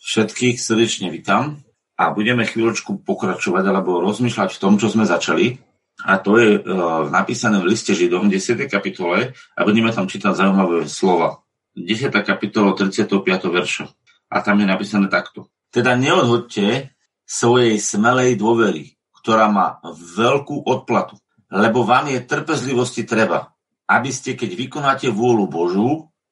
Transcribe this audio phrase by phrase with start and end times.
[0.00, 1.60] Všetkých srdečne vítam
[2.00, 5.60] a budeme chvíľočku pokračovať alebo rozmýšľať v tom, čo sme začali.
[6.08, 8.56] A to je uh, napísané v liste Židom 10.
[8.64, 11.44] kapitole a budeme tam čítať zaujímavé slova.
[11.76, 12.08] 10.
[12.24, 13.12] kapitola 35.
[13.52, 13.84] verša.
[14.32, 15.52] A tam je napísané takto.
[15.68, 16.96] Teda neodhodte
[17.28, 19.84] svojej smelej dôvery, ktorá má
[20.16, 21.20] veľkú odplatu,
[21.52, 23.52] lebo vám je trpezlivosti treba,
[23.84, 25.88] aby ste, keď vykonáte vôľu Božú,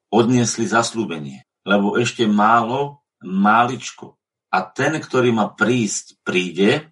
[0.09, 1.45] odniesli zaslúbenie.
[1.69, 4.19] Lebo ešte málo máličko.
[4.49, 6.89] A ten, ktorý má prísť, príde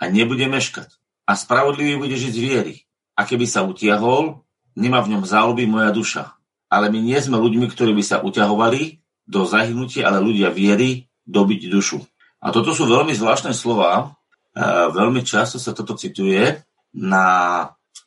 [0.00, 0.88] a nebude meškať.
[1.28, 2.74] A spravodlivý bude žiť z viery.
[3.14, 4.42] A keby sa utiahol,
[4.74, 6.34] nemá v ňom záľuby moja duša.
[6.72, 11.70] Ale my nie sme ľuďmi, ktorí by sa uťahovali do zahynutia, ale ľudia viery dobiť
[11.70, 12.02] dušu.
[12.44, 14.18] A toto sú veľmi zvláštne slova.
[14.92, 16.60] Veľmi často sa toto cituje
[16.92, 17.26] na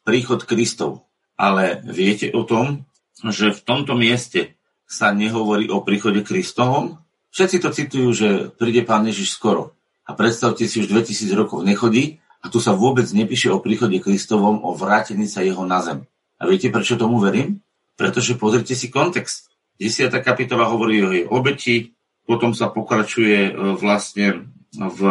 [0.06, 1.10] príchod Kristov.
[1.38, 2.86] Ale viete o tom,
[3.18, 7.02] že v tomto mieste sa nehovorí o príchode Kristovom,
[7.38, 9.78] Všetci to citujú, že príde pán Ježiš skoro.
[10.10, 14.66] A predstavte si, už 2000 rokov nechodí a tu sa vôbec nepíše o príchode Kristovom,
[14.66, 16.02] o vrátení sa jeho na zem.
[16.42, 17.62] A viete, prečo tomu verím?
[17.94, 19.54] Pretože pozrite si kontext.
[19.78, 20.10] 10.
[20.26, 21.94] kapitola hovorí o jej obeti,
[22.26, 25.02] potom sa pokračuje e, vlastne v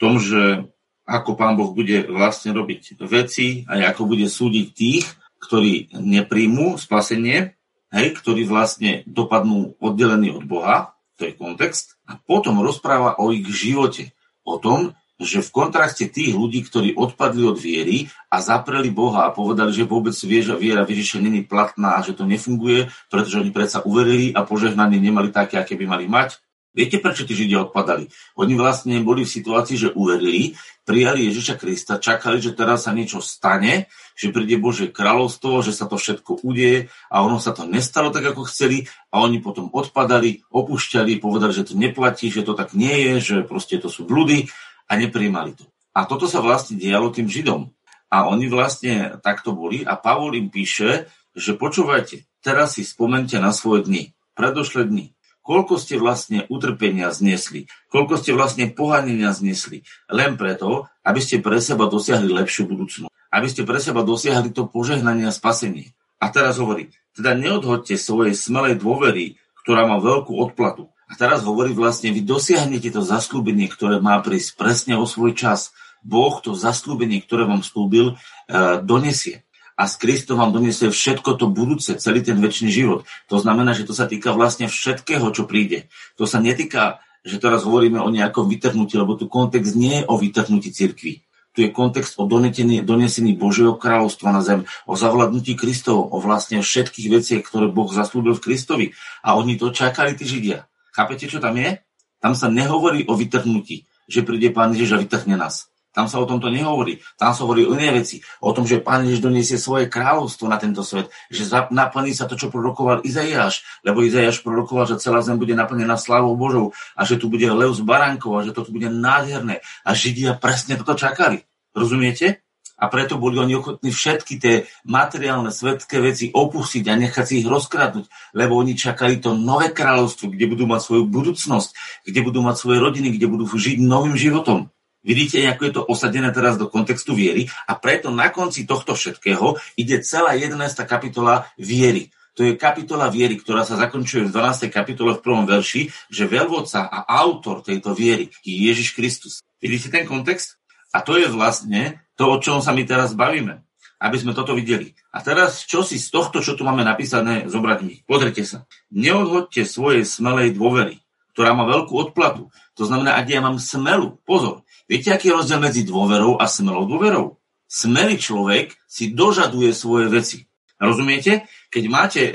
[0.00, 0.64] tom, že
[1.04, 5.04] ako pán Boh bude vlastne robiť veci a ako bude súdiť tých,
[5.44, 7.52] ktorí nepríjmú spasenie,
[7.92, 13.46] hej, ktorí vlastne dopadnú oddelení od Boha to je kontext, a potom rozpráva o ich
[13.48, 14.12] živote,
[14.44, 19.34] o tom, že v kontraste tých ľudí, ktorí odpadli od viery a zapreli Boha a
[19.34, 23.86] povedali, že vôbec viera, viera Ježiša není platná a že to nefunguje, pretože oni predsa
[23.86, 26.43] uverili a požehnanie nemali také, aké by mali mať,
[26.74, 28.10] Viete, prečo tí Židia odpadali?
[28.34, 33.22] Oni vlastne boli v situácii, že uverili, prijali Ježiša Krista, čakali, že teraz sa niečo
[33.22, 33.86] stane,
[34.18, 38.26] že príde Božie kráľovstvo, že sa to všetko udeje a ono sa to nestalo tak,
[38.26, 43.06] ako chceli a oni potom odpadali, opúšťali, povedali, že to neplatí, že to tak nie
[43.06, 44.50] je, že proste to sú blúdy
[44.90, 45.70] a nepríjmali to.
[45.94, 47.70] A toto sa vlastne dialo tým Židom.
[48.10, 51.06] A oni vlastne takto boli a Pavol im píše,
[51.38, 54.02] že počúvajte, teraz si spomente na svoje dni,
[54.34, 55.13] predošlé dni
[55.44, 61.60] koľko ste vlastne utrpenia znesli, koľko ste vlastne pohanenia znesli, len preto, aby ste pre
[61.60, 65.92] seba dosiahli lepšiu budúcnosť, aby ste pre seba dosiahli to požehnanie a spasenie.
[66.18, 70.88] A teraz hovorí, teda neodhodte svojej smelej dôvery, ktorá má veľkú odplatu.
[71.04, 75.76] A teraz hovorí vlastne, vy dosiahnete to zaslúbenie, ktoré má prísť presne o svoj čas.
[76.00, 78.16] Boh to zaslúbenie, ktoré vám slúbil,
[78.48, 79.44] e, donesie
[79.74, 83.02] a s Kristom vám doniesie všetko to budúce, celý ten väčší život.
[83.26, 85.90] To znamená, že to sa týka vlastne všetkého, čo príde.
[86.14, 90.14] To sa netýka, že teraz hovoríme o nejakom vytrhnutí, lebo tu kontext nie je o
[90.14, 91.26] vytrhnutí cirkvi.
[91.54, 97.08] Tu je kontext o donesení Božieho kráľovstva na zem, o zavladnutí Kristov, o vlastne všetkých
[97.14, 98.90] veciach, ktoré Boh zaslúbil Kristovi.
[99.22, 100.66] A oni to čakali, tí Židia.
[100.90, 101.78] Chápete, čo tam je?
[102.18, 105.70] Tam sa nehovorí o vytrhnutí, že príde Pán Ježiš a vytrhne nás.
[105.94, 106.98] Tam sa o tomto nehovorí.
[107.14, 108.18] Tam sa hovorí o iné veci.
[108.42, 111.06] O tom, že Pán Ježiš doniesie svoje kráľovstvo na tento svet.
[111.30, 113.62] Že naplní sa to, čo prorokoval Izaiáš.
[113.86, 117.70] Lebo Izaiáš prorokoval, že celá zem bude naplnená slávou Božou a že tu bude lev
[117.70, 119.62] z baránkov a že to tu bude nádherné.
[119.86, 121.46] A Židia presne toto čakali.
[121.70, 122.42] Rozumiete?
[122.74, 127.46] A preto boli oni ochotní všetky tie materiálne svetské veci opustiť a nechať si ich
[127.46, 131.70] rozkradnúť, lebo oni čakali to nové kráľovstvo, kde budú mať svoju budúcnosť,
[132.02, 134.74] kde budú mať svoje rodiny, kde budú žiť novým životom.
[135.04, 139.60] Vidíte, ako je to osadené teraz do kontextu viery a preto na konci tohto všetkého
[139.76, 140.56] ide celá 11.
[140.88, 142.08] kapitola viery.
[142.34, 144.72] To je kapitola viery, ktorá sa zakončuje v 12.
[144.72, 149.44] kapitole v prvom verši, že veľvodca a autor tejto viery je Ježiš Kristus.
[149.60, 150.56] Vidíte ten kontext?
[150.90, 153.60] A to je vlastne to, o čom sa my teraz bavíme.
[154.00, 154.96] Aby sme toto videli.
[155.14, 157.94] A teraz, čo si z tohto, čo tu máme napísané, zobrať my?
[158.08, 158.66] Pozrite sa.
[158.90, 161.04] Neodhodte svojej smelej dôvery,
[161.36, 162.50] ktorá má veľkú odplatu.
[162.74, 166.84] To znamená, ak ja mám smelu, pozor, Viete, aký je rozdiel medzi dôverou a smelou
[166.84, 167.40] dôverou?
[167.64, 170.38] Smelý človek si dožaduje svoje veci.
[170.76, 171.48] Rozumiete?
[171.72, 172.32] Keď máte, e,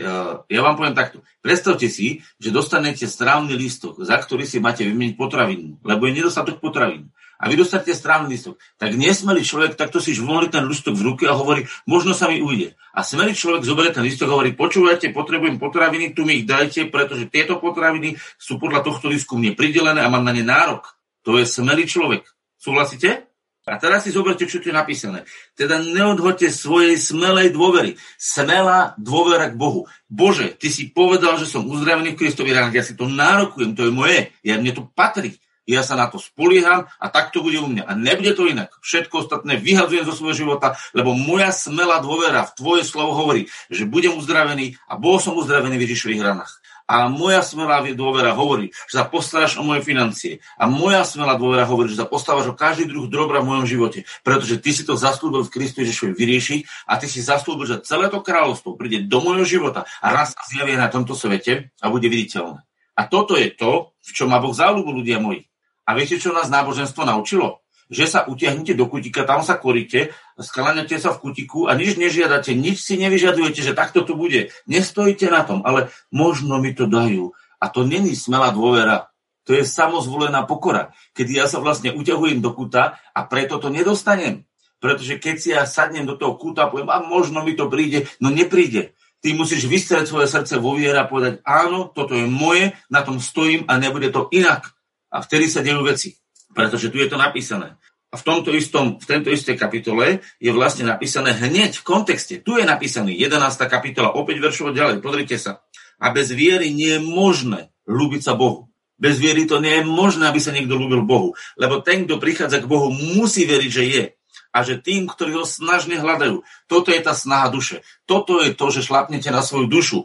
[0.50, 5.14] ja vám poviem takto, predstavte si, že dostanete strávny lístok, za ktorý si máte vymeniť
[5.14, 7.14] potravinu, lebo je nedostatok potravín.
[7.40, 8.58] A vy dostanete strávny lístok.
[8.82, 12.42] Tak nesmelý človek takto si žvolí ten lístok v ruke a hovorí, možno sa mi
[12.42, 12.76] ujde.
[12.92, 16.90] A smelý človek zoberie ten lístok a hovorí, počúvajte, potrebujem potraviny, tu mi ich dajte,
[16.90, 21.00] pretože tieto potraviny sú podľa tohto lístku mne pridelené a mám na ne nárok.
[21.24, 22.28] To je smelý človek.
[22.60, 23.32] Súhlasíte?
[23.70, 25.30] A teraz si zoberte, čo tu je napísané.
[25.54, 28.02] Teda neodhoďte svojej smelej dôvery.
[28.18, 29.86] Smelá dôvera k Bohu.
[30.10, 32.74] Bože, ty si povedal, že som uzdravený v Kristovi ránach.
[32.74, 34.20] Ja si to nárokujem, to je moje.
[34.42, 35.38] Ja, mne to patrí.
[35.70, 37.86] Ja sa na to spolieham a tak to bude u mňa.
[37.86, 38.74] A nebude to inak.
[38.82, 43.86] Všetko ostatné vyhadzujem zo svojho života, lebo moja smelá dôvera v tvoje slovo hovorí, že
[43.86, 46.58] budem uzdravený a bol som uzdravený v Ježišových ranách.
[46.90, 50.42] A moja smelá dôvera hovorí, že sa postaráš o moje financie.
[50.58, 54.10] A moja smelá dôvera hovorí, že sa postávaš o každý druh dobra v mojom živote.
[54.26, 58.10] Pretože ty si to zaslúbil v Kristu Ježišovi vyriešiť a ty si zaslúbil, že celé
[58.10, 62.10] to kráľovstvo príde do môjho života a raz sa zjavie na tomto svete a bude
[62.10, 62.66] viditeľné.
[62.98, 65.46] A toto je to, v čom má Boh záľubu, ľudia moji.
[65.86, 67.62] A viete, čo nás náboženstvo naučilo?
[67.90, 72.54] Že sa utiahnete do kutika, tam sa koríte, skláňate sa v kutiku a nič nežiadate,
[72.54, 74.54] nič si nevyžadujete, že takto tu bude.
[74.70, 77.34] Nestojíte na tom, ale možno mi to dajú.
[77.58, 79.10] A to není smelá dôvera.
[79.50, 84.46] To je samozvolená pokora, kedy ja sa vlastne uťahujem do kuta a preto to nedostanem.
[84.78, 88.30] Pretože keď si ja sadnem do toho kuta poviem, a možno mi to príde, no
[88.30, 88.94] nepríde.
[89.20, 93.20] Ty musíš vystrieť svoje srdce vo viere a povedať, áno, toto je moje, na tom
[93.20, 94.72] stojím a nebude to inak.
[95.12, 96.16] A vtedy sa dejú veci
[96.54, 97.78] pretože tu je to napísané.
[98.10, 102.42] A v tomto istom, v tento istej kapitole je vlastne napísané hneď v kontexte.
[102.42, 103.38] Tu je napísaný 11.
[103.70, 105.62] kapitola, opäť veršovo ďalej, pozrite sa.
[106.02, 108.74] A bez viery nie je možné ľúbiť sa Bohu.
[108.98, 111.38] Bez viery to nie je možné, aby sa niekto ľúbil Bohu.
[111.56, 114.06] Lebo ten, kto prichádza k Bohu, musí veriť, že je.
[114.50, 117.86] A že tým, ktorí ho snažne hľadajú, toto je tá snaha duše.
[118.10, 120.00] Toto je to, že šlapnete na svoju dušu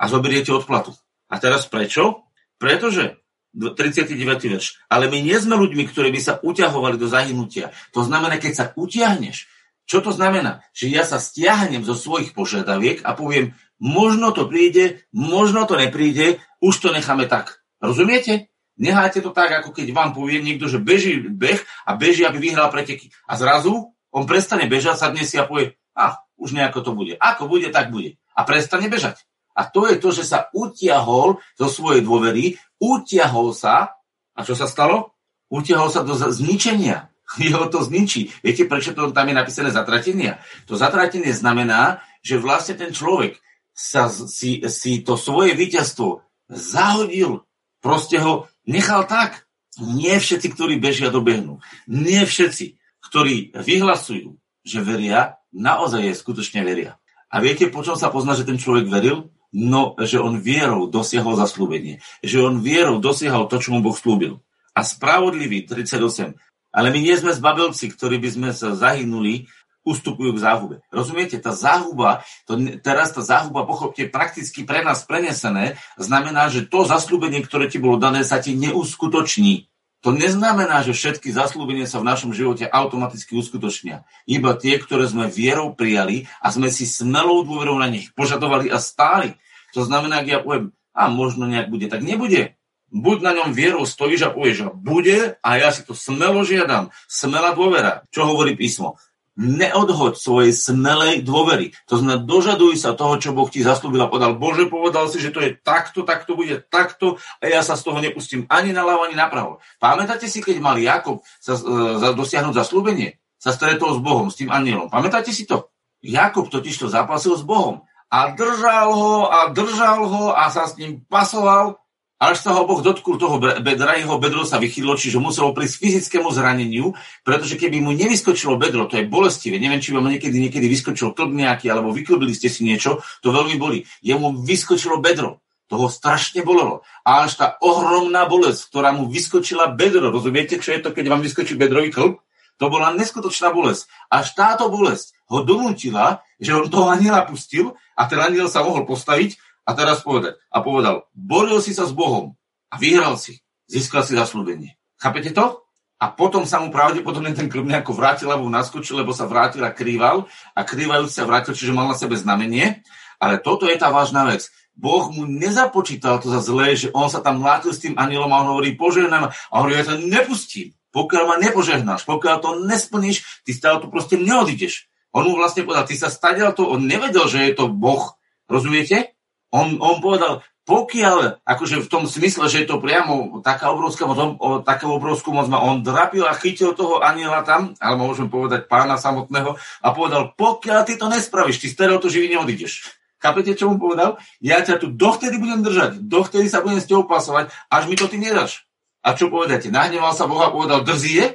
[0.00, 0.96] a zoberiete odplatu.
[1.28, 2.24] A teraz prečo?
[2.56, 3.19] Pretože
[3.54, 4.14] 39.
[4.46, 4.78] verš.
[4.86, 7.74] Ale my nie sme ľuďmi, ktorí by sa uťahovali do zahynutia.
[7.94, 9.50] To znamená, keď sa utiahneš,
[9.90, 10.62] čo to znamená?
[10.70, 16.38] Že ja sa stiahnem zo svojich požiadaviek a poviem, možno to príde, možno to nepríde,
[16.62, 17.58] už to necháme tak.
[17.82, 18.54] Rozumiete?
[18.78, 22.70] Nehajte to tak, ako keď vám povie niekto, že beží beh a beží, aby vyhral
[22.70, 23.10] preteky.
[23.26, 27.18] A zrazu on prestane bežať, sadne si a povie, a už nejako to bude.
[27.20, 28.16] Ako bude, tak bude.
[28.32, 29.20] A prestane bežať.
[29.54, 33.98] A to je to, že sa utiahol zo svojej dôvery, utiahol sa,
[34.34, 35.12] a čo sa stalo?
[35.50, 37.10] Utiahol sa do zničenia.
[37.42, 38.30] Jeho to zničí.
[38.42, 40.42] Viete, prečo to tam je napísané zatratenia?
[40.66, 43.38] To zatratenie znamená, že vlastne ten človek
[43.74, 46.20] sa si, si to svoje víťazstvo
[46.50, 47.46] zahodil,
[47.80, 49.46] proste ho nechal tak.
[49.80, 51.62] Nie všetci, ktorí bežia, dobehnú.
[51.86, 52.76] Nie všetci,
[53.08, 54.36] ktorí vyhlasujú,
[54.66, 57.00] že veria, naozaj je skutočne veria.
[57.30, 59.30] A viete, po čom sa pozná, že ten človek veril?
[59.54, 62.02] No, že on vierou dosiahol zaslúbenie.
[62.22, 64.42] Že on vierou dosiahol to, čo mu Boh slúbil.
[64.74, 66.38] A spravodlivý, 38.
[66.70, 69.50] Ale my nie sme zbabelci, ktorí by sme sa zahynuli,
[69.82, 70.76] ustupujú k záhube.
[70.92, 71.40] Rozumiete?
[71.40, 77.40] Tá záhuba, to, teraz tá záhuba, pochopte, prakticky pre nás prenesené, znamená, že to zaslúbenie,
[77.42, 79.72] ktoré ti bolo dané, sa ti neuskutoční.
[80.00, 84.08] To neznamená, že všetky zaslúbenia sa v našom živote automaticky uskutočnia.
[84.24, 88.80] Iba tie, ktoré sme vierou prijali a sme si smelou dôverou na nich požadovali a
[88.80, 89.36] stáli.
[89.76, 92.56] To znamená, ak ja poviem, a možno nejak bude, tak nebude.
[92.90, 96.90] Buď na ňom vierou stojíš a povieš, že bude a ja si to smelo žiadam.
[97.06, 98.02] Smela dôvera.
[98.10, 98.98] Čo hovorí písmo?
[99.40, 101.72] Neodhoď svojej smelej dôvery.
[101.88, 105.32] To znamená, dožaduj sa toho, čo Boh ti zaslúbil a povedal, Bože, povedal si, že
[105.32, 109.16] to je takto, takto bude takto a ja sa z toho nepustím ani na ani
[109.16, 109.64] na pravo.
[109.80, 113.16] Pamätáte si, keď mal Jakob sa, e, dosiahnuť zaslúbenie?
[113.40, 114.92] Sa stretol s Bohom, s tým anielom.
[114.92, 115.72] Pamätáte si to?
[116.04, 120.76] Jakob totiž to zapasil s Bohom a držal ho a držal ho a sa s
[120.76, 121.80] ním pasoval
[122.20, 126.28] až sa ho Boh dotkul toho bedra, jeho bedro sa vychýlilo, čiže muselo prísť fyzickému
[126.28, 126.92] zraneniu,
[127.24, 131.32] pretože keby mu nevyskočilo bedro, to je bolestivé, neviem, či vám niekedy, niekedy vyskočil klb
[131.32, 133.88] nejaký, alebo vyklbili ste si niečo, to veľmi boli.
[134.04, 135.40] Jemu vyskočilo bedro,
[135.72, 136.84] toho strašne bolelo.
[137.08, 141.24] A až tá ohromná bolesť, ktorá mu vyskočila bedro, rozumiete, čo je to, keď vám
[141.24, 142.20] vyskočí bedrový klb?
[142.60, 143.88] To bola neskutočná bolesť.
[144.12, 148.84] Až táto bolesť ho donútila, že on toho aniela pustil a ten aniel sa mohol
[148.84, 150.40] postaviť a teraz povedať.
[150.50, 152.36] A povedal, boril si sa s Bohom
[152.70, 153.42] a vyhral si.
[153.70, 154.74] Získal si zaslúbenie.
[154.98, 155.62] Chápete to?
[156.00, 159.70] A potom sa mu pravdepodobne ten krv nejako vrátil, alebo naskočil, lebo sa vrátil a
[159.70, 160.24] krýval.
[160.56, 162.80] A krývajúci sa vrátil, čiže mal na sebe znamenie.
[163.20, 164.48] Ale toto je tá vážna vec.
[164.72, 168.40] Boh mu nezapočítal to za zlé, že on sa tam mlátil s tým anielom a
[168.40, 169.28] on hovorí, požehnám.
[169.28, 170.72] A hovorí, ja to nepustím.
[170.90, 174.90] Pokiaľ ma nepožehnáš, pokiaľ to nesplníš, ty stále tu proste neodídeš.
[175.12, 178.16] On mu vlastne povedal, ty sa stadial to, on nevedel, že je to Boh.
[178.50, 179.19] Rozumiete?
[179.50, 184.18] On, on povedal, pokiaľ, akože v tom smysle, že je to priamo taká obrovská moc,
[184.38, 188.70] on, takú obrovskú moc má, on drapil a chytil toho aniela tam, alebo môžem povedať
[188.70, 192.86] pána samotného, a povedal, pokiaľ ty to nespravíš, ty z to živý neodídeš.
[193.20, 194.16] Chápete, čo mu povedal?
[194.38, 198.06] Ja ťa tu dovtedy budem držať, dovtedy sa budem s tebou pasovať, až mi to
[198.06, 198.64] ty nedáš.
[199.02, 199.74] A čo povedáte?
[199.74, 201.26] Nahneval sa Boha a povedal, drzí je?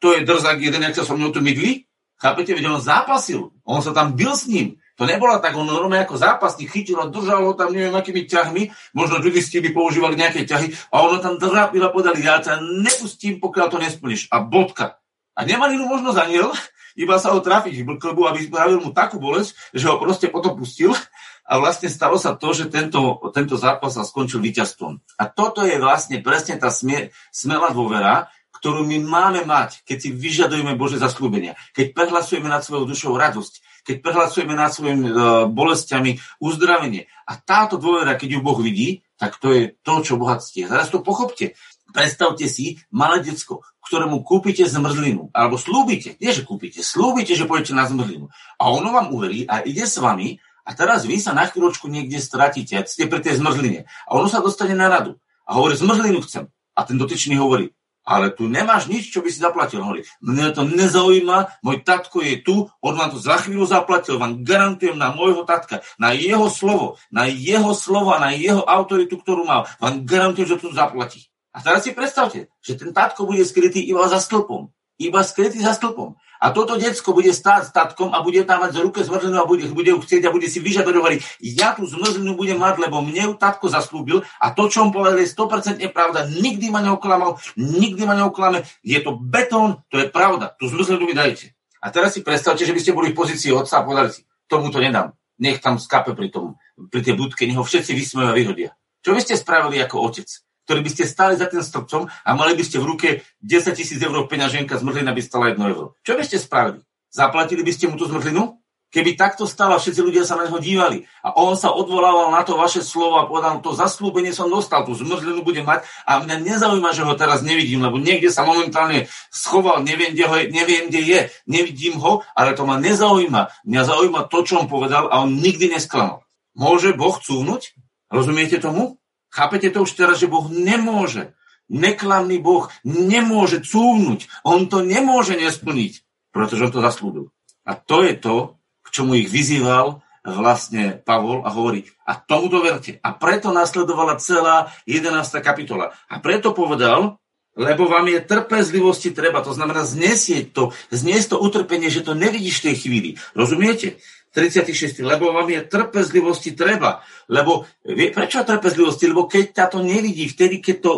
[0.00, 1.88] To je drzak jeden, jak sa so mnou tu mydli?
[2.20, 3.52] Chápete, veď on zápasil.
[3.64, 4.76] On sa tam bil s ním.
[4.94, 8.94] To nebola tak, on normálne ako zápasník chytil a držal ho tam neviem akými ťahmi,
[8.94, 13.42] možno judisti by používali nejaké ťahy a ono tam drapil a podali, ja ťa nepustím,
[13.42, 14.30] pokiaľ to nesplníš.
[14.30, 15.02] A bodka.
[15.34, 16.54] A nemal inú možnosť aniel,
[16.94, 20.54] iba sa ho trafiť v klbu, aby spravil mu takú bolesť, že ho proste potom
[20.54, 20.94] pustil
[21.42, 25.02] a vlastne stalo sa to, že tento, tento zápas sa skončil víťazstvom.
[25.18, 28.30] A toto je vlastne presne tá smie, smelá dôvera,
[28.62, 33.73] ktorú my máme mať, keď si vyžadujeme Bože zaslúbenia, keď prehlasujeme nad svojou dušou radosť,
[33.84, 37.06] keď prehlasujeme nad svojimi uh, bolestiami uzdravenie.
[37.28, 40.66] A táto dôvera, keď ju Boh vidí, tak to je to, čo bohatství.
[40.66, 41.54] Teraz to pochopte.
[41.94, 47.76] Predstavte si malé decko, ktorému kúpite zmrzlinu, alebo slúbite, nie že kúpite, slúbite, že pôjdete
[47.76, 48.32] na zmrzlinu.
[48.58, 52.18] A ono vám uverí a ide s vami a teraz vy sa na chvíľočku niekde
[52.18, 53.84] stratíte, ste pri tej zmrzline.
[54.08, 56.48] A ono sa dostane na radu a hovorí, zmrzlinu chcem.
[56.74, 57.70] A ten dotyčný hovorí,
[58.04, 59.80] ale tu nemáš nič, čo by si zaplatil.
[59.80, 64.44] Hovorí, mne to nezaujíma, môj tatko je tu, on vám to za chvíľu zaplatil, vám
[64.44, 69.48] garantujem na môjho tatka, na jeho slovo, na jeho slovo a na jeho autoritu, ktorú
[69.48, 71.26] mal, vám garantujem, že to zaplatí.
[71.54, 74.74] A teraz si predstavte, že ten tatko bude skrytý iba za stĺpom.
[74.98, 76.18] Iba skrytý za stĺpom.
[76.44, 79.64] A toto decko bude stáť s tatkom a bude mať z ruke zmrzlinu a bude,
[79.72, 83.34] bude ju chcieť a bude si vyžadovať, ja tú zmrzlinu budem mať, lebo mne ju
[83.40, 86.28] tatko zaslúbil a to, čo on povedal, je 100% pravda.
[86.28, 88.68] Nikdy ma neoklamal, nikdy ma neoklame.
[88.84, 90.52] Je to betón, to je pravda.
[90.60, 91.56] Tú zmrzlinu mi dajte.
[91.80, 94.68] A teraz si predstavte, že by ste boli v pozícii otca a povedali si, tomu
[94.68, 95.16] to nedám.
[95.40, 96.60] Nech tam skape pri tom,
[96.92, 98.76] pri tej budke, nech ho všetci vysmejú a vyhodia.
[99.00, 100.43] Čo by ste spravili ako otec?
[100.64, 103.08] Ktorý by ste stáli za tým stĺpcom a mali by ste v ruke
[103.44, 105.96] 10 tisíc eur peňaženka, zmrzlina by stala 1 euro.
[106.00, 106.80] Čo by ste spravili?
[107.12, 108.58] Zaplatili by ste mu tú zmrzlinu?
[108.94, 112.54] Keby takto stalo, všetci ľudia sa na neho dívali a on sa odvolával na to
[112.54, 116.94] vaše slovo a povedal, to zaslúbenie som dostal, tú zmrzlinu bude mať a mňa nezaujíma,
[116.94, 121.00] že ho teraz nevidím, lebo niekde sa momentálne schoval, neviem, kde, ho je, neviem, kde
[121.02, 123.66] je, nevidím ho, ale to ma nezaujíma.
[123.66, 126.22] Mňa zaujíma to, čo on povedal a on nikdy nesklamal.
[126.54, 127.74] Môže Boh cúvnuť?
[128.14, 129.02] Rozumiete tomu?
[129.34, 131.34] Chápete to už teraz, že Boh nemôže.
[131.66, 134.30] Neklamný Boh nemôže cúvnuť.
[134.46, 137.34] On to nemôže nesplniť, pretože on to zaslúbil.
[137.66, 142.96] A to je to, k čomu ich vyzýval vlastne Pavol a hovorí, a tomuto verte.
[143.02, 145.12] A preto nasledovala celá 11.
[145.42, 145.92] kapitola.
[146.08, 147.20] A preto povedal,
[147.58, 152.62] lebo vám je trpezlivosti treba, to znamená znesieť to, zniesť to utrpenie, že to nevidíš
[152.62, 153.10] v tej chvíli.
[153.36, 154.00] Rozumiete?
[154.34, 154.98] 36.
[155.06, 157.06] Lebo vám je trpezlivosti treba.
[157.30, 159.06] Lebo, vie, prečo trpezlivosti?
[159.06, 160.92] Lebo keď ťa to nevidí, vtedy, keď to,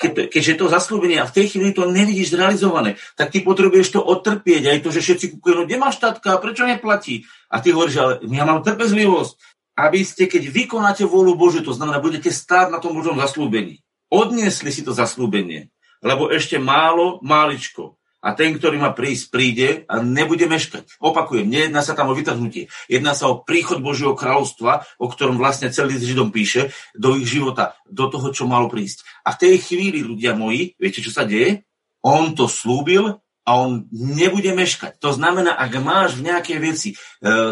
[0.00, 4.00] keď, keďže to zaslúbenie a v tej chvíli to nevidíš zrealizované, tak ty potrebuješ to
[4.00, 4.62] otrpieť.
[4.72, 7.28] Aj to, že všetci kúkujú, no nemáš tatka, prečo neplatí?
[7.52, 9.60] A ty hovoríš, ale ja mám trpezlivosť.
[9.78, 13.84] Aby ste, keď vykonáte vôľu Božiu, to znamená, budete stáť na tom Božom zaslúbení.
[14.10, 15.70] Odniesli si to zaslúbenie.
[16.00, 17.97] Lebo ešte málo, máličko
[18.28, 21.00] a ten, ktorý má prísť, príde a nebude meškať.
[21.00, 22.68] Opakujem, nejedná sa tam o vytrhnutie.
[22.84, 27.80] Jedná sa o príchod Božieho kráľovstva, o ktorom vlastne celý Židom píše, do ich života,
[27.88, 29.08] do toho, čo malo prísť.
[29.24, 31.64] A v tej chvíli, ľudia moji, viete, čo sa deje?
[32.04, 33.16] On to slúbil
[33.48, 35.00] a on nebude meškať.
[35.00, 36.96] To znamená, ak máš v nejakej veci e,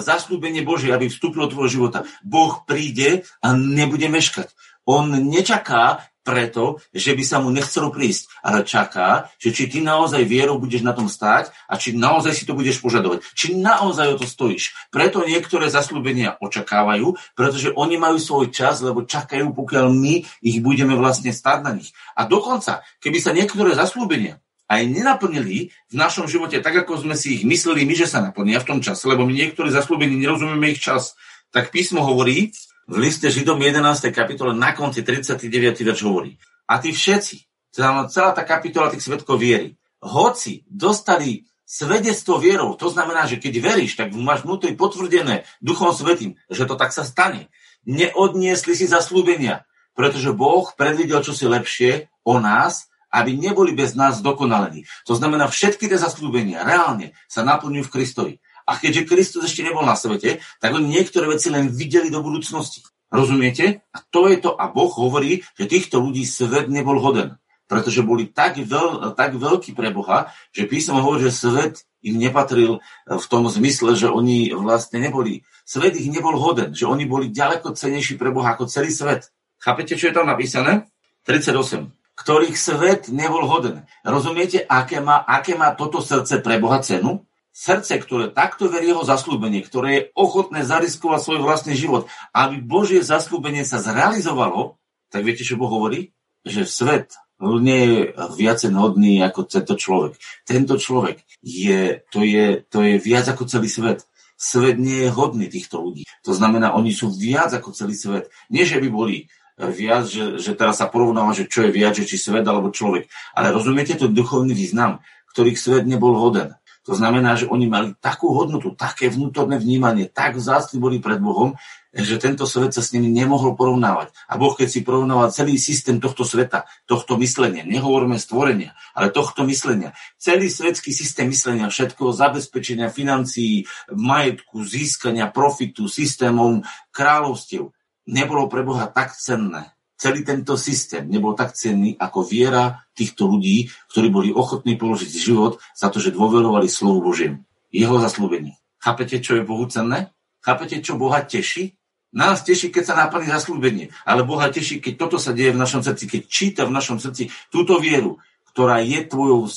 [0.05, 4.53] zaslúbenie Božie, aby vstúpilo do tvojho života, Boh príde a nebude meškať.
[4.85, 10.27] On nečaká, preto, že by sa mu nechcelo prísť, ale čaká, že či ty naozaj
[10.27, 13.23] vierou budeš na tom stáť a či naozaj si to budeš požadovať.
[13.39, 14.75] Či naozaj o to stojíš.
[14.91, 20.99] Preto niektoré zaslúbenia očakávajú, pretože oni majú svoj čas, lebo čakajú, pokiaľ my ich budeme
[20.99, 21.95] vlastne stáť na nich.
[22.19, 27.39] A dokonca, keby sa niektoré zaslúbenia aj nenaplnili v našom živote tak, ako sme si
[27.39, 30.83] ich mysleli my, že sa naplnia v tom čase, lebo my niektorí zaslúbení nerozumieme ich
[30.83, 31.15] čas,
[31.55, 32.51] tak písmo hovorí,
[32.87, 34.15] v liste Židom 11.
[34.15, 35.51] kapitole na konci 39.
[35.83, 36.39] verš hovorí.
[36.71, 37.37] A tí všetci,
[37.75, 43.99] celá, tá kapitola tých svetkov viery, hoci dostali svedectvo vierou, to znamená, že keď veríš,
[43.99, 47.51] tak máš vnútri potvrdené Duchom Svetým, že to tak sa stane.
[47.91, 49.67] Neodniesli si zaslúbenia,
[49.99, 54.87] pretože Boh predvidel čosi lepšie o nás, aby neboli bez nás dokonalení.
[55.11, 58.35] To znamená, všetky tie zaslúbenia reálne sa naplňujú v Kristovi.
[58.67, 62.83] A keďže Kristus ešte nebol na svete, tak oni niektoré veci len videli do budúcnosti.
[63.07, 63.87] Rozumiete?
[63.95, 64.59] A to je to.
[64.59, 67.39] A Boh hovorí, že týchto ľudí svet nebol hoden.
[67.67, 72.79] Pretože boli tak, veľ, tak veľkí pre Boha, že písmo hovorí, že svet im nepatril
[73.07, 75.43] v tom zmysle, že oni vlastne neboli.
[75.67, 79.35] Svet ich nebol hoden, že oni boli ďaleko cenejší pre Boha ako celý svet.
[79.59, 80.87] Chápete, čo je tam napísané?
[81.27, 83.85] 38 ktorých svet nebol hoden.
[84.01, 87.29] Rozumiete, aké má, aké má toto srdce pre Boha cenu?
[87.57, 92.05] Srdce, ktoré takto verí jeho zaslúbenie, ktoré je ochotné zariskovať svoj vlastný život,
[92.37, 94.77] aby Božie zaslúbenie sa zrealizovalo,
[95.09, 96.13] tak viete, čo Boh hovorí?
[96.45, 97.09] Že svet
[97.41, 100.21] nie je viacej hodný ako tento človek.
[100.45, 104.05] Tento človek je, to je, to je viac ako celý svet.
[104.37, 106.05] Svet nie je hodný týchto ľudí.
[106.29, 108.29] To znamená, oni sú viac ako celý svet.
[108.53, 112.05] Nie, že by boli viac, že, že teraz sa porovnáva, že čo je viac, že
[112.05, 113.09] či svet alebo človek.
[113.33, 115.01] Ale rozumiete to duchovný význam,
[115.33, 116.57] ktorých svet nebol hoden.
[116.87, 121.59] To znamená, že oni mali takú hodnotu, také vnútorné vnímanie, tak vzácni boli pred Bohom,
[121.91, 124.15] že tento svet sa s nimi nemohol porovnávať.
[124.31, 129.43] A Boh, keď si porovnával celý systém tohto sveta, tohto myslenia, nehovoríme stvorenia, ale tohto
[129.45, 136.63] myslenia, celý svetský systém myslenia, všetkého zabezpečenia financií, majetku, získania profitu, systémom
[136.95, 137.75] kráľovstiev,
[138.07, 143.73] nebolo pre Boha tak cenné, celý tento systém nebol tak cenný ako viera týchto ľudí,
[143.93, 147.43] ktorí boli ochotní položiť život za to, že dôverovali slovu Božiemu.
[147.73, 148.57] Jeho zaslúbenie.
[148.79, 150.15] Chápete, čo je Bohu cenné?
[150.45, 151.75] Chápete, čo Boha teší?
[152.15, 155.83] Nás teší, keď sa naplní zaslúbenie, ale Boha teší, keď toto sa deje v našom
[155.83, 158.23] srdci, keď číta v našom srdci túto vieru,
[158.57, 159.51] ktorá je tvojou e,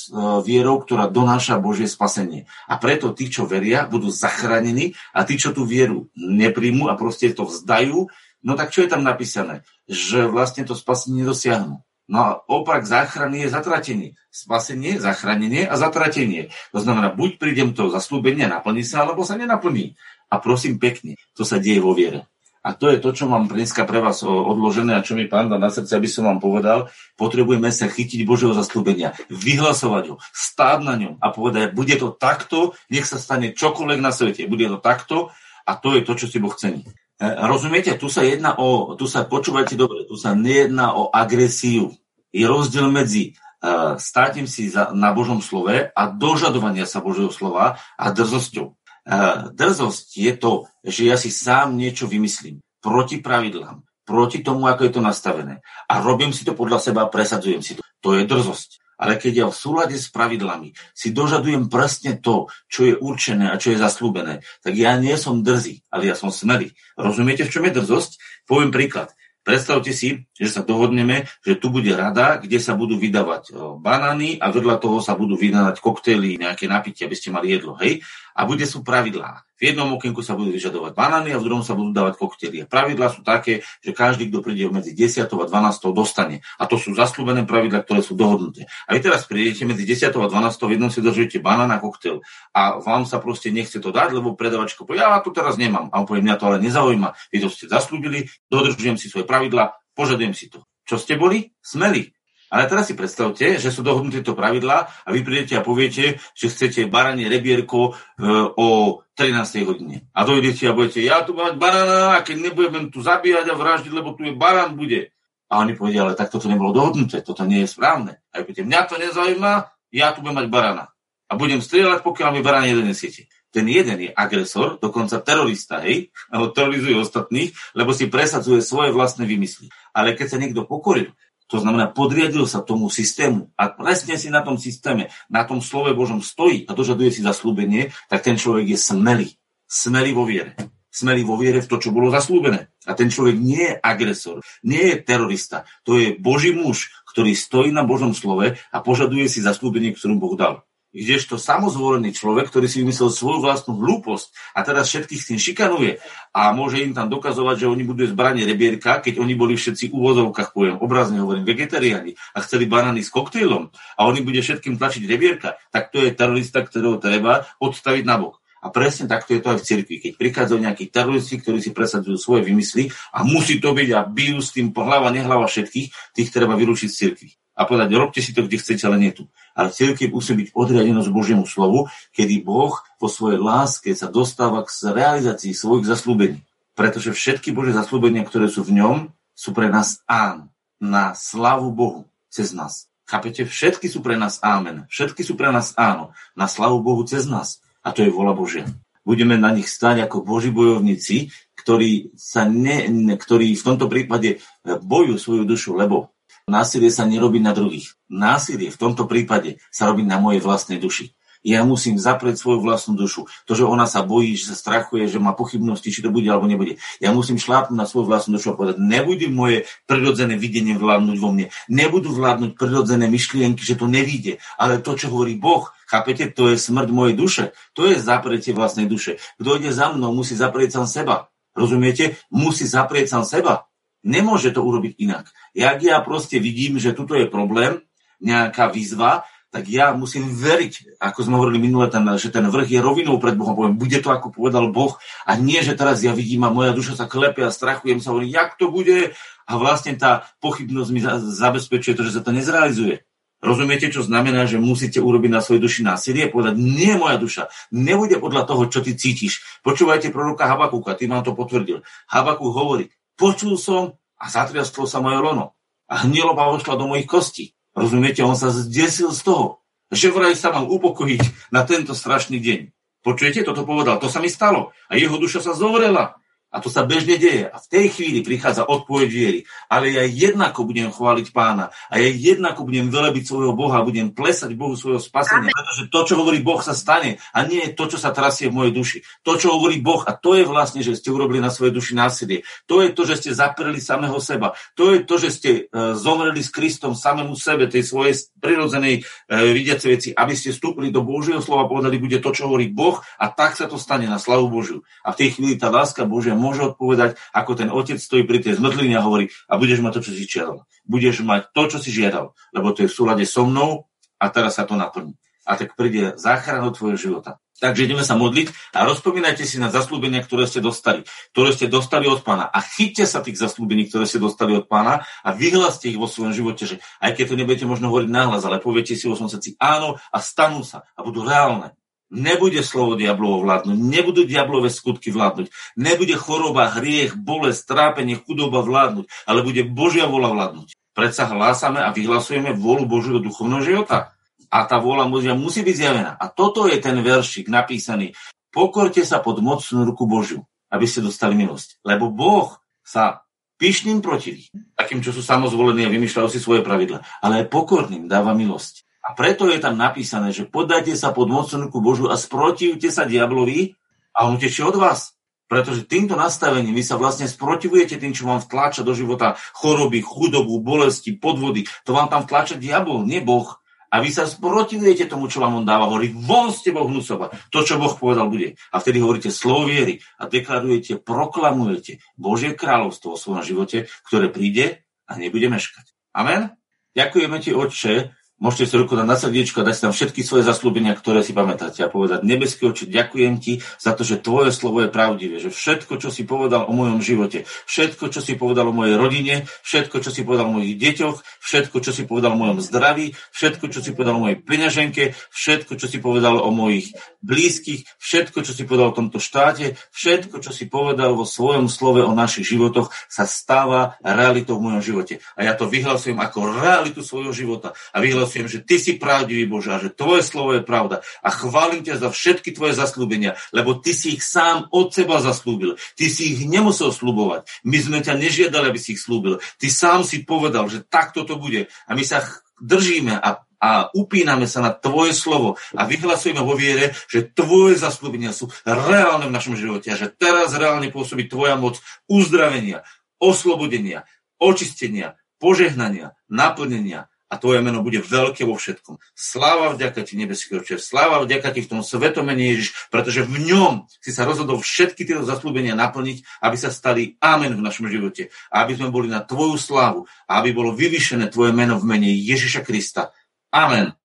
[0.44, 2.44] vierou, ktorá donáša Božie spasenie.
[2.68, 7.32] A preto tí, čo veria, budú zachránení a tí, čo tú vieru nepríjmu a proste
[7.32, 9.62] to vzdajú, No tak čo je tam napísané?
[9.84, 11.80] Že vlastne to spasenie nedosiahnu.
[12.10, 14.08] No a opak záchrany je zatratenie.
[14.34, 16.50] Spasenie, zachránenie a zatratenie.
[16.74, 19.94] To znamená, buď prídem to zaslúbenie, naplní sa, alebo sa nenaplní.
[20.26, 22.26] A prosím pekne, to sa deje vo viere.
[22.60, 25.56] A to je to, čo mám dneska pre vás odložené a čo mi pán dá
[25.56, 26.92] na srdce, aby som vám povedal.
[27.16, 32.76] Potrebujeme sa chytiť Božieho zaslúbenia, vyhlasovať ho, stáť na ňom a povedať, bude to takto,
[32.92, 34.44] nech sa stane čokoľvek na svete.
[34.44, 35.32] Bude to takto
[35.64, 36.84] a to je to, čo si Boh cení.
[37.20, 41.92] E, rozumiete, tu sa jedná o, tu sa počúvajte dobre, tu sa nejedná o agresiu.
[42.32, 47.74] Je rozdiel medzi uh, státim si za, na Božom slove a dožadovania sa Božieho slova
[47.98, 48.70] a drzosťou.
[48.70, 50.52] Uh, drzosť je to,
[50.86, 55.60] že ja si sám niečo vymyslím proti pravidlám, proti tomu, ako je to nastavené.
[55.90, 57.82] A robím si to podľa seba presadzujem si to.
[58.00, 62.84] To je drzosť ale keď ja v súlade s pravidlami si dožadujem presne to, čo
[62.84, 66.76] je určené a čo je zaslúbené, tak ja nie som drzý, ale ja som smelý.
[67.00, 68.44] Rozumiete, v čom je drzosť?
[68.44, 69.16] Poviem príklad.
[69.40, 74.52] Predstavte si, že sa dohodneme, že tu bude rada, kde sa budú vydávať banány a
[74.52, 77.72] vedľa toho sa budú vydávať koktejly, nejaké napitie, aby ste mali jedlo.
[77.80, 78.04] Hej?
[78.36, 79.40] A bude sú pravidlá.
[79.60, 82.64] V jednom okienku sa budú vyžadovať banány a v druhom sa budú dávať koktely.
[82.64, 86.40] Pravidlá sú také, že každý, kto príde medzi 10 a 12 dostane.
[86.56, 88.64] A to sú zaslúbené pravidlá, ktoré sú dohodnuté.
[88.88, 92.24] A vy teraz prídete medzi 10 a 12, v jednom si držíte banán a koktel
[92.56, 95.92] a vám sa proste nechce to dať, lebo predavačka povie, ja to teraz nemám.
[95.92, 97.12] A on povie, mňa to ale nezaujíma.
[97.28, 100.64] Vy to ste zaslúbili, dodržujem si svoje pravidlá, požadujem si to.
[100.88, 101.52] Čo ste boli?
[101.60, 102.10] Smeli.
[102.50, 106.50] Ale teraz si predstavte, že sú dohodnuté to pravidlá a vy prídete a poviete, že
[106.50, 108.26] chcete baranie rebierko e,
[108.58, 109.62] o 13.
[109.62, 110.10] hodine.
[110.10, 113.92] A dojdete a budete, ja tu mať barana a keď nebudem tu zabíjať a vraždiť,
[113.94, 115.14] lebo tu je baran bude.
[115.46, 118.18] A oni povedia, ale tak toto nebolo dohodnuté, toto nie je správne.
[118.34, 119.52] A vy poviete, mňa to nezaujíma,
[119.94, 120.84] ja tu budem mať barana.
[121.30, 123.30] A budem strieľať, pokiaľ mi barana jeden nesiete.
[123.50, 129.26] Ten jeden je agresor, dokonca terorista, hej, alebo terorizuje ostatných, lebo si presadzuje svoje vlastné
[129.26, 129.70] vymysly.
[129.90, 131.10] Ale keď sa niekto pokoril,
[131.50, 135.90] to znamená, podriadil sa tomu systému a presne si na tom systéme, na tom slove
[135.98, 139.28] Božom stojí a dožaduje si zaslúbenie, tak ten človek je smelý.
[139.66, 140.54] Smelý vo viere.
[140.90, 142.70] Smelý vo viere v to, čo bolo zaslúbené.
[142.86, 145.66] A ten človek nie je agresor, nie je terorista.
[145.82, 150.38] To je Boží muž, ktorý stojí na Božom slove a požaduje si zaslúbenie, ktorú Boh
[150.38, 150.62] dal.
[150.90, 156.02] Kdežto samozvolený človek, ktorý si vymyslel svoju vlastnú hlúposť a teraz všetkých tým šikanuje
[156.34, 159.94] a môže im tam dokazovať, že oni budú zbranie rebierka, keď oni boli všetci v
[159.94, 165.06] úvozovkách, poviem, obrazne hovorím, vegetariáni a chceli banány s koktejlom a oni bude všetkým tlačiť
[165.06, 168.42] rebierka, tak to je terorista, ktorého treba odstaviť na bok.
[168.58, 169.96] A presne takto je to aj v cirkvi.
[170.02, 174.42] Keď prichádzajú nejakí teroristi, ktorí si presadzujú svoje vymysly a musí to byť a bijú
[174.42, 178.32] s tým po hlava, nehlava všetkých, tých treba vylúčiť z cirkvi a povedať, robte si
[178.32, 179.28] to, kde chcete, ale nie tu.
[179.52, 184.72] Ale církev musí byť odriadenosť Božiemu slovu, kedy Boh vo svojej láske sa dostáva k
[184.72, 186.40] realizácii svojich zaslúbení.
[186.72, 190.48] Pretože všetky Božie zaslúbenia, ktoré sú v ňom, sú pre nás áno.
[190.80, 192.88] Na slavu Bohu cez nás.
[193.04, 193.44] Chápete?
[193.44, 194.88] Všetky sú pre nás ámen.
[194.88, 196.16] Všetky sú pre nás áno.
[196.32, 197.60] Na slavu Bohu cez nás.
[197.84, 198.64] A to je vola Božia.
[199.04, 201.28] Budeme na nich stať ako Boží bojovníci,
[201.60, 202.88] ktorí, sa ne,
[203.20, 206.16] ktorí v tomto prípade bojujú svoju dušu, lebo
[206.50, 207.94] Násilie sa nerobí na druhých.
[208.10, 211.14] Násilie v tomto prípade sa robí na mojej vlastnej duši.
[211.40, 213.24] Ja musím zaprieť svoju vlastnú dušu.
[213.48, 216.44] To, že ona sa bojí, že sa strachuje, že má pochybnosti, či to bude alebo
[216.44, 216.76] nebude.
[217.00, 221.32] Ja musím šlápnuť na svoju vlastnú dušu a povedať, nebude moje prirodzené videnie vládnuť vo
[221.32, 221.48] mne.
[221.72, 224.36] Nebudú vládnuť prirodzené myšlienky, že to nevíde.
[224.60, 227.44] Ale to, čo hovorí Boh, chápete, to je smrť mojej duše.
[227.72, 229.16] To je zapretie vlastnej duše.
[229.40, 231.32] Kto ide za mnou, musí zaprieť sám seba.
[231.56, 232.20] Rozumiete?
[232.28, 233.69] Musí zaprieť sám seba.
[234.00, 235.28] Nemôže to urobiť inak.
[235.52, 237.84] Jak ja proste vidím, že tuto je problém,
[238.20, 242.80] nejaká výzva, tak ja musím veriť, ako sme hovorili minule, ten, že ten vrch je
[242.80, 243.58] rovinou pred Bohom.
[243.58, 244.94] Poviem, bude to, ako povedal Boh,
[245.26, 248.38] a nie, že teraz ja vidím a moja duša sa klepe a strachujem sa, hovorím,
[248.38, 249.10] jak to bude,
[249.50, 253.02] a vlastne tá pochybnosť mi zabezpečuje to, že sa to nezrealizuje.
[253.40, 256.28] Rozumiete, čo znamená, že musíte urobiť na svojej duši násilie?
[256.28, 259.42] Povedať, nie moja duša, nebude podľa toho, čo ty cítiš.
[259.64, 261.80] Počúvajte proroka Habakúka, ty vám to potvrdil.
[262.06, 265.52] Habakúk hovorí, počul som a zatriastlo sa moje lono.
[265.92, 267.52] A hnieloba vošla do mojich kostí.
[267.76, 269.44] Rozumiete, on sa zdesil z toho,
[269.92, 272.60] že vraj sa mal upokojiť na tento strašný deň.
[273.04, 274.72] Počujete, toto povedal, to sa mi stalo.
[274.88, 276.19] A jeho duša sa zovrela.
[276.50, 277.46] A to sa bežne deje.
[277.46, 279.40] A v tej chvíli prichádza odpoveď viery.
[279.70, 281.70] Ale ja jednako budem chváliť pána.
[281.86, 283.86] A ja jednako budem velebiť svojho Boha.
[283.86, 285.46] Budem plesať Bohu svojho spasenia.
[285.46, 285.54] Amen.
[285.54, 287.22] Pretože to, čo hovorí Boh, sa stane.
[287.30, 288.98] A nie je to, čo sa trasie v mojej duši.
[289.22, 290.02] To, čo hovorí Boh.
[290.02, 292.42] A to je vlastne, že ste urobili na svojej duši násilie.
[292.66, 294.58] To je to, že ste zapreli samého seba.
[294.74, 299.88] To je to, že ste uh, zomreli s Kristom samému sebe, tej svojej prirodzenej vidiacej
[299.92, 302.98] veci, aby ste vstúpili do Božieho slova a povedali, bude to, čo hovorí Boh.
[303.20, 304.82] A tak sa to stane na slavu Božiu.
[305.06, 308.56] A v tej chvíli tá láska Božia môže odpovedať, ako ten otec stojí pri tej
[308.56, 310.64] zmrtline a hovorí, a budeš mať to, čo si žiadal.
[310.88, 314.56] Budeš mať to, čo si žiadal, lebo to je v súlade so mnou a teraz
[314.56, 315.14] sa to naplní.
[315.44, 317.36] A tak príde záchrana tvojho života.
[317.60, 321.04] Takže ideme sa modliť a rozpomínajte si na zaslúbenia, ktoré ste dostali,
[321.36, 325.04] ktoré ste dostali od pána a chyťte sa tých zaslúbení, ktoré ste dostali od pána
[325.20, 328.64] a vyhláste ich vo svojom živote, že aj keď to nebudete možno hovoriť nahlas, ale
[328.64, 331.76] poviete si vo svojom srdci áno a stanú sa a budú reálne.
[332.10, 335.46] Nebude slovo diablovo vládnuť, nebudú diablové skutky vládnuť,
[335.78, 340.74] nebude choroba, hriech, bolesť, trápenie, chudoba vládnuť, ale bude Božia vola vládnuť.
[340.90, 344.10] Predsa hlásame a vyhlasujeme vôľu Božieho duchovného života.
[344.50, 346.12] A tá vôľa Božia musí byť zjavená.
[346.18, 348.18] A toto je ten veršik napísaný.
[348.50, 351.78] Pokorte sa pod mocnú ruku Božiu, aby ste dostali milosť.
[351.86, 353.22] Lebo Boh sa
[353.62, 358.34] pyšným protiví, takým, čo sú samozvolení a vymýšľajú si svoje pravidla, ale aj pokorným dáva
[358.34, 358.89] milosť.
[359.10, 363.74] A preto je tam napísané, že podajte sa pod mocnú Božu a sprotivte sa diablovi
[364.14, 365.18] a on utečie od vás.
[365.50, 370.62] Pretože týmto nastavením vy sa vlastne sprotivujete tým, čo vám vtláča do života choroby, chudobu,
[370.62, 371.66] bolesti, podvody.
[371.82, 373.58] To vám tam vtláča diabol, nie Boh.
[373.90, 375.90] A vy sa sprotivujete tomu, čo vám on dáva.
[375.90, 377.34] Hovorí, von ste Boh hnusova.
[377.50, 378.54] To, čo Boh povedal, bude.
[378.70, 384.86] A vtedy hovoríte slovo viery a deklarujete, proklamujete Božie kráľovstvo vo svojom živote, ktoré príde
[385.10, 386.14] a nebude meškať.
[386.14, 386.54] Amen?
[386.94, 387.94] Ďakujeme ti, Otče,
[388.40, 391.36] Môžete si ruku dať na srdiečko a dať si tam všetky svoje zaslúbenia, ktoré si
[391.36, 395.52] pamätáte a povedať, nebeský oči, ďakujem ti za to, že tvoje slovo je pravdivé, že
[395.52, 400.00] všetko, čo si povedal o mojom živote, všetko, čo si povedal o mojej rodine, všetko,
[400.00, 403.84] čo si povedal o mojich deťoch, všetko, čo si povedal o mojom zdraví, všetko, čo
[403.84, 408.64] si povedal o mojej peňaženke, všetko, čo si povedal o mojich blízkych, všetko, čo si
[408.64, 413.28] povedal o tomto štáte, všetko, čo si povedal vo svojom slove o našich životoch, sa
[413.28, 415.20] stáva realitou v mojom živote.
[415.36, 417.76] A ja to vyhlasujem ako realitu svojho života.
[417.92, 421.02] A vyhlasujem vyhlasujem, že ty si pravdivý Bože a že tvoje slovo je pravda.
[421.26, 425.74] A chválim ťa za všetky tvoje zaslúbenia, lebo ty si ich sám od seba zaslúbil.
[425.98, 427.50] Ty si ich nemusel slúbovať.
[427.66, 429.42] My sme ťa nežiadali, aby si ich slúbil.
[429.58, 431.66] Ty sám si povedal, že takto to bude.
[431.90, 432.22] A my sa
[432.62, 438.32] držíme a a upíname sa na Tvoje slovo a vyhlasujeme vo viere, že Tvoje zaslúbenia
[438.32, 441.76] sú reálne v našom živote a že teraz reálne pôsobí Tvoja moc
[442.08, 442.88] uzdravenia,
[443.20, 444.08] oslobodenia,
[444.40, 448.98] očistenia, požehnania, naplnenia a tvoje meno bude veľké vo všetkom.
[449.14, 453.86] Sláva vďaka ti, nebeský oče, sláva vďaka ti v tom svetomene Ježiš, pretože v ňom
[454.02, 458.34] si sa rozhodol všetky tieto zaslúbenia naplniť, aby sa stali amen v našom živote.
[458.50, 462.66] Aby sme boli na tvoju slávu a aby bolo vyvyšené tvoje meno v mene Ježiša
[462.66, 463.14] Krista.
[463.54, 463.99] Amen.